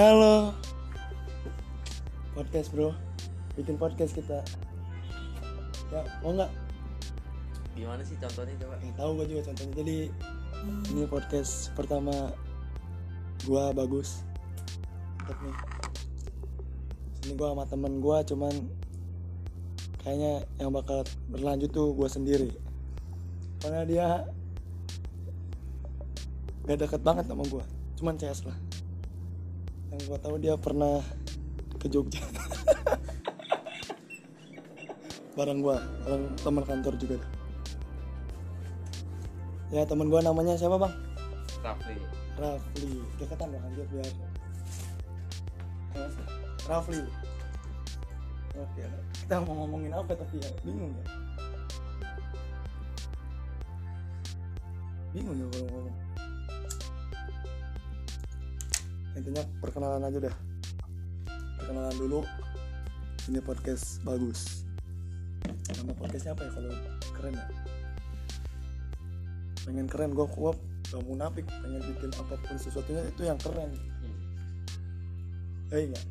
Halo. 0.00 0.56
Podcast 2.32 2.72
bro. 2.72 2.96
Bikin 3.52 3.76
podcast 3.76 4.16
kita. 4.16 4.40
Ya 5.92 6.00
mau 6.24 6.32
nggak? 6.32 6.48
Gimana 7.76 8.00
sih 8.00 8.16
contohnya 8.16 8.56
coba? 8.64 8.80
Ya, 8.80 8.96
tahu 8.96 9.10
gue 9.20 9.26
juga 9.28 9.52
contohnya. 9.52 9.76
Jadi 9.76 9.96
Ini 10.88 11.04
podcast 11.04 11.76
pertama 11.76 12.32
Gua 13.44 13.76
bagus. 13.76 14.24
Mantap 15.20 15.36
nih. 15.44 15.56
Ini 17.20 17.32
gua 17.36 17.52
sama 17.52 17.64
temen 17.68 18.00
gua 18.00 18.24
cuman 18.24 18.56
Kayaknya 20.00 20.48
yang 20.64 20.72
bakal 20.72 21.04
berlanjut 21.28 21.76
tuh 21.76 21.92
gua 21.92 22.08
sendiri. 22.08 22.48
Karena 23.60 23.84
dia 23.84 24.06
Gak 26.64 26.88
deket 26.88 27.04
banget 27.04 27.28
sama 27.28 27.44
gua. 27.52 27.68
Cuman 28.00 28.16
CS 28.16 28.48
lah 28.48 28.56
yang 29.90 30.02
gua 30.06 30.18
tahu 30.22 30.38
dia 30.38 30.54
pernah 30.54 31.02
ke 31.82 31.90
Jogja. 31.90 32.22
Bareng 35.38 35.62
gua 35.62 35.82
bareng 36.04 36.36
teman 36.42 36.64
kantor 36.66 36.94
juga 37.00 37.16
ya 39.70 39.86
teman 39.86 40.10
gua 40.10 40.20
namanya 40.20 40.58
siapa 40.58 40.76
bang? 40.76 40.92
Rafli. 41.62 41.96
Rafli. 42.36 42.90
Deketan 43.16 43.48
bang 43.54 43.62
lanjut 43.62 43.86
biar 43.94 44.10
Rafli. 46.66 47.00
Oke 48.58 48.82
kita 49.30 49.46
mau 49.46 49.62
ngomongin 49.62 49.94
apa 49.94 50.10
tapi 50.10 50.42
ya? 50.42 50.50
Bingung 50.66 50.90
ya? 50.90 51.06
Bingung 55.14 55.38
ya 55.38 55.46
kalau 55.54 55.66
ngomong 55.70 56.09
intinya 59.20 59.44
perkenalan 59.60 60.00
aja 60.08 60.32
dah 60.32 60.36
perkenalan 61.60 61.96
dulu. 62.00 62.20
Ini 63.28 63.44
podcast 63.44 64.00
bagus. 64.00 64.64
Nama 65.76 65.92
podcastnya 65.92 66.32
apa 66.32 66.48
ya 66.48 66.50
kalau 66.56 66.72
keren 67.20 67.34
ya? 67.36 67.46
Pengen 69.68 69.86
keren 69.92 70.16
gue 70.16 70.24
gua 70.24 70.56
gak 70.88 71.04
munafik. 71.04 71.44
Pengen 71.60 71.84
bikin 71.84 72.10
apa 72.16 72.34
pun 72.40 72.56
sesuatunya 72.56 73.04
itu 73.04 73.28
yang 73.28 73.36
keren. 73.36 73.70
Eh 75.76 75.84
enggak 75.84 76.04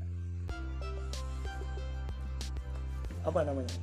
apa 3.26 3.40
namanya? 3.44 3.74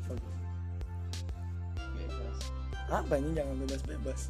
Bebas. 1.99 2.39
Apa 2.89 3.15
ini 3.19 3.35
jangan 3.35 3.55
bebas 3.59 3.83
bebas 3.85 4.21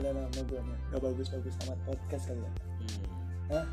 ada 0.00 0.10
nama 0.16 0.40
gue 0.40 0.60
nih 0.60 0.78
gak 0.90 1.02
bagus 1.04 1.26
bagus 1.28 1.54
amat 1.64 1.78
podcast 1.84 2.24
kali 2.26 2.40
ya 2.40 2.52
Hmm. 2.80 3.04
Hah? 3.50 3.66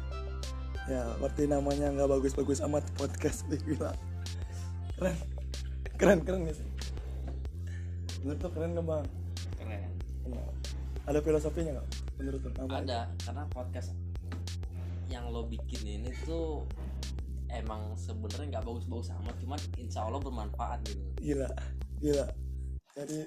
Ya, 0.87 1.03
berarti 1.19 1.43
namanya 1.45 1.91
nggak 1.91 2.07
bagus-bagus 2.07 2.63
amat 2.63 2.83
podcast 2.95 3.43
gila. 3.67 3.91
Keren. 4.95 5.15
Keren, 5.99 6.19
keren 6.23 6.47
gak 6.47 6.55
sih? 6.59 6.67
Menurut 8.23 8.39
tuh 8.39 8.51
keren 8.55 8.71
gak 8.71 8.85
bang? 8.87 9.05
Keren 9.59 9.91
Iya. 10.27 10.43
Ada 11.07 11.19
filosofinya 11.19 11.71
nggak? 11.75 11.87
Menurut 12.19 12.39
tuh 12.39 12.51
nama 12.55 12.71
Ada 12.79 12.99
karena 13.19 13.43
podcast 13.47 13.89
yang 15.07 15.27
lo 15.27 15.47
bikin 15.47 15.87
ini 15.87 16.11
tuh 16.23 16.67
emang 17.47 17.95
sebenarnya 17.95 18.59
nggak 18.59 18.65
bagus-bagus 18.67 19.15
amat 19.23 19.35
cuman 19.39 19.59
insya 19.79 20.03
Allah 20.03 20.19
bermanfaat 20.19 20.83
gitu 20.83 21.03
Gila, 21.23 21.47
gila. 22.03 22.27
Jadi 22.91 23.23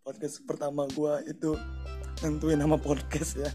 podcast 0.00 0.40
pertama 0.48 0.88
gua 0.96 1.20
itu 1.24 1.52
nentuin 2.22 2.58
nama 2.58 2.74
podcast 2.74 3.38
ya. 3.38 3.50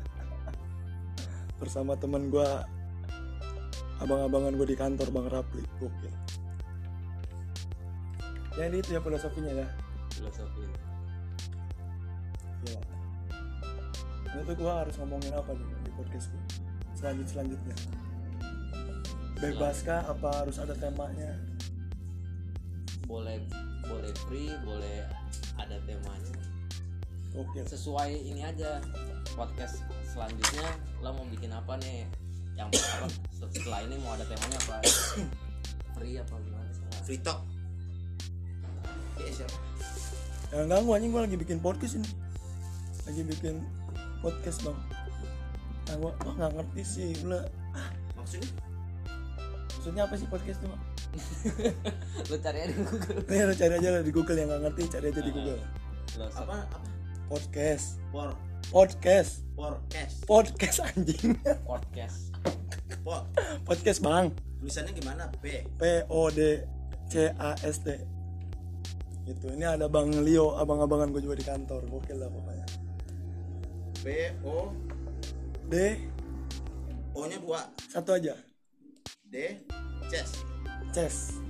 Bersama 1.59 1.95
teman 1.99 2.31
gua 2.31 2.63
abang-abangan 3.99 4.55
gue 4.55 4.67
di 4.67 4.77
kantor 4.77 5.07
Bang 5.11 5.27
Rapli. 5.31 5.63
Gokil. 5.79 6.13
Jadi 8.53 8.75
itu 8.79 8.89
ya 8.93 9.01
filosofinya 9.01 9.51
ya. 9.63 9.67
filosofi 10.13 10.63
Ya. 12.63 12.79
Ini 14.31 14.41
tuh 14.47 14.55
gua 14.55 14.85
harus 14.85 14.95
ngomongin 15.01 15.33
apa 15.35 15.51
nih 15.51 15.67
di 15.83 15.91
podcast 15.99 16.31
gue 16.31 16.43
selanjut 16.95 17.27
selanjutnya. 17.27 17.75
Bebaskah 19.43 20.07
apa 20.07 20.29
harus 20.39 20.55
ada 20.61 20.71
temanya? 20.79 21.35
boleh 23.13 23.37
boleh 23.85 24.13
free 24.25 24.49
boleh 24.63 25.05
ada 25.59 25.77
temanya 25.85 26.33
Oke. 27.33 27.65
sesuai 27.65 28.13
ini 28.13 28.45
aja 28.45 28.77
podcast 29.33 29.81
selanjutnya 30.05 30.69
lo 31.01 31.17
mau 31.17 31.25
bikin 31.25 31.49
apa 31.49 31.73
nih 31.81 32.05
yang 32.53 32.69
apa 32.69 33.09
setelah 33.33 33.81
ini 33.81 33.97
mau 33.99 34.13
ada 34.13 34.21
temanya 34.29 34.57
apa 34.69 34.75
free 35.97 36.21
apa 36.21 36.35
gimana 36.37 36.69
semua 36.69 37.01
free 37.01 37.17
talk 37.19 37.41
ya 39.17 39.29
siapa 39.33 39.57
Jangan 40.53 40.69
ganggu 40.69 40.93
anjing 40.93 41.09
gua 41.09 41.25
lagi 41.25 41.33
bikin 41.33 41.57
podcast 41.57 41.97
ini. 41.97 42.05
Lagi 43.09 43.25
bikin 43.25 43.57
podcast 44.21 44.61
bang. 44.61 44.77
Nah, 45.89 45.95
gua 45.97 46.11
gua 46.21 46.33
nggak 46.37 46.51
ngerti 46.61 46.81
sih, 46.85 47.09
gua 47.25 47.41
maksudnya 48.13 48.49
maksudnya 49.73 50.01
apa 50.05 50.13
sih 50.13 50.29
podcast 50.29 50.61
itu? 50.61 50.69
Bang? 50.69 50.81
lo 52.29 52.37
cari 52.37 52.57
aja 52.61 52.69
di 52.69 52.85
Google 52.85 53.17
Nih 53.25 53.41
lu 53.49 53.53
cari 53.57 53.73
aja 53.81 53.89
lah 53.89 54.01
di 54.05 54.11
Google 54.13 54.37
yang 54.37 54.47
nggak 54.53 54.61
ngerti 54.61 54.81
cari 54.93 55.05
aja 55.09 55.21
di 55.21 55.25
Ah. 55.25 55.33
Google. 55.33 55.57
lo 55.57 55.65
search. 56.29 56.37
apa 56.37 56.55
apa 56.69 56.77
Podcast, 57.33 57.97
por. 58.13 58.29
Podcast, 58.69 59.41
podcast 59.57 60.21
podcast 60.29 60.77
anjing. 60.85 61.33
podcast. 61.65 62.29
Por. 63.01 63.25
Podcast 63.65 64.05
bang. 64.05 64.29
tulisannya 64.61 64.93
gimana? 64.93 65.33
P. 65.41 65.65
P 65.65 66.05
O 66.13 66.29
D 66.29 66.61
C 67.09 67.33
A 67.33 67.57
S 67.65 67.81
T. 67.81 67.97
Gitu. 69.25 69.49
Ini 69.49 69.65
ada 69.65 69.89
bang 69.89 70.13
Leo 70.21 70.53
abang-abangan 70.61 71.09
gue 71.09 71.25
juga 71.25 71.33
di 71.33 71.41
kantor. 71.41 71.89
Gokil 71.89 72.21
lah 72.21 72.29
pokoknya. 72.29 72.67
P 74.05 74.05
o 74.45 74.69
D. 75.73 76.05
O 77.17 77.25
nya 77.25 77.41
dua. 77.41 77.65
Satu 77.89 78.13
aja. 78.13 78.37
D. 79.25 79.57
Chess. 80.05 80.37
Chess. 80.93 81.41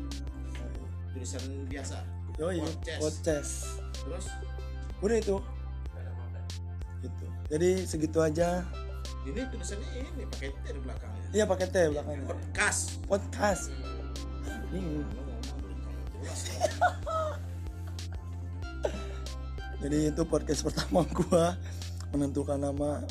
Tulisan 1.11 1.43
biasa. 1.67 1.99
Yoi, 2.39 2.63
Podcast. 2.63 2.99
podcast. 3.03 3.53
Terus? 3.99 4.25
Udah 5.03 5.19
itu 5.19 5.43
gitu. 7.03 7.25
Jadi 7.51 7.69
segitu 7.83 8.23
aja. 8.23 8.63
Ini 9.27 9.47
tulisannya 9.51 9.87
ini 9.99 10.23
pakai 10.27 10.49
t 10.51 10.65
di 10.71 10.79
belakangnya 10.83 11.23
iya 11.33 11.49
pakai 11.49 11.65
T 11.65 11.75
belakangnya 11.89 12.29
podcast. 12.29 13.01
Podcast. 13.09 13.73
Terlalu 14.45 15.01
jelas. 16.21 16.41
Jadi 19.83 19.97
itu 20.13 20.21
podcast 20.29 20.61
pertama 20.61 21.01
gua 21.09 21.57
menentukan 22.13 22.61
nama 22.61 23.01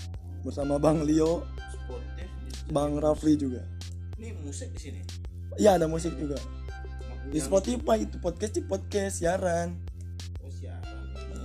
bersama 0.46 0.78
Bang 0.78 1.02
Leo 1.02 1.42
sportif 1.74 2.30
Bang 2.70 3.02
Rafli 3.02 3.34
juga. 3.34 3.66
Ini 4.22 4.38
musik 4.38 4.70
di 4.78 4.80
sini? 4.80 5.02
Iya 5.58 5.82
ada 5.82 5.90
musik 5.90 6.14
juga. 6.14 6.38
Di 7.26 7.42
Spotify 7.42 8.06
itu 8.06 8.22
podcast 8.22 8.54
di 8.54 8.62
podcast 8.62 9.18
siaran. 9.18 9.74
Oh 10.46 10.50
siaran. 10.54 11.10
Iya. 11.10 11.42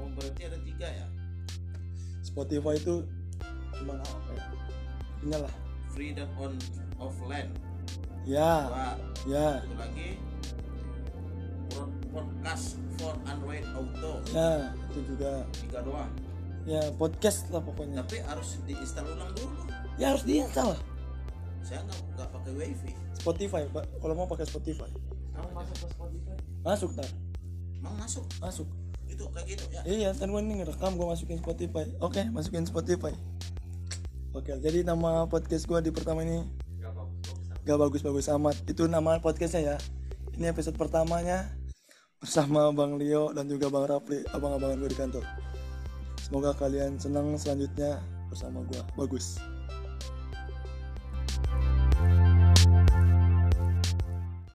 oh 0.00 0.08
berarti 0.16 0.48
ada 0.48 0.58
tiga 0.64 0.88
ya 0.88 1.17
Spotify 2.38 2.78
itu 2.78 3.02
cuma 3.82 3.98
apa 3.98 4.30
ya? 4.30 4.46
Inilah. 5.26 5.54
Freedom 5.90 6.30
on 6.38 6.54
of 7.02 7.18
land 7.26 7.50
ya 8.22 8.70
dua 8.70 8.94
ya. 9.26 9.58
Satu 9.58 9.74
lagi. 9.74 10.10
Podcast 12.14 12.78
for 12.94 13.18
Android 13.26 13.66
Auto. 13.74 14.22
Ya 14.30 14.70
itu 14.86 15.02
juga. 15.02 15.42
Tiga 15.50 15.82
doang. 15.82 16.14
Ya 16.62 16.78
podcast 16.94 17.50
lah 17.50 17.58
pokoknya. 17.58 18.06
Tapi 18.06 18.22
harus 18.22 18.62
diinstal 18.70 19.02
ulang 19.10 19.34
dulu. 19.34 19.58
Ya 19.98 20.14
harus 20.14 20.22
diinstal 20.22 20.78
lah 20.78 20.82
saya 21.66 21.82
nggak 21.84 22.00
nggak 22.14 22.28
pakai 22.38 22.52
wifi. 22.54 22.90
Spotify 23.18 23.66
pak. 23.66 23.82
Kalau 23.98 24.14
mau 24.14 24.30
pakai 24.30 24.46
Spotify. 24.46 24.86
Kamu 25.34 25.50
masuk 25.58 25.74
ke 25.74 25.86
Spotify? 25.90 26.36
Masuk 26.62 26.90
tar. 26.94 27.10
Emang 27.82 27.94
masuk? 27.98 28.24
Masuk 28.38 28.68
itu 29.08 29.24
kayak 29.32 29.46
gitu 29.48 29.64
ya. 29.72 29.80
Iya 29.88 30.10
kan 30.14 30.28
gue 30.28 30.42
nih 30.44 30.54
ngerekam 30.62 30.94
gue 30.94 31.06
masukin 31.08 31.40
Spotify. 31.40 31.84
Oke 31.98 32.22
masukin 32.30 32.64
Spotify. 32.68 33.12
Oke 34.36 34.52
jadi 34.60 34.84
nama 34.84 35.24
podcast 35.26 35.64
gue 35.64 35.78
di 35.80 35.90
pertama 35.90 36.22
ini 36.22 36.44
gak 37.64 37.78
bagus-bagus 37.80 38.28
amat. 38.32 38.56
Itu 38.68 38.88
nama 38.88 39.20
podcastnya 39.20 39.74
ya. 39.74 39.76
Ini 40.38 40.54
episode 40.54 40.78
pertamanya 40.78 41.50
bersama 42.22 42.70
Bang 42.70 42.96
Leo 42.96 43.34
dan 43.34 43.50
juga 43.50 43.68
Bang 43.72 43.90
Rapli 43.90 44.22
abang-abangan 44.30 44.78
gue 44.78 44.90
di 44.92 44.98
kantor. 44.98 45.24
Semoga 46.22 46.52
kalian 46.54 47.00
senang 47.00 47.34
selanjutnya 47.40 47.98
bersama 48.28 48.60
gue 48.68 48.80
bagus 48.94 49.40